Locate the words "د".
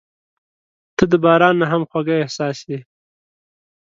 1.11-1.13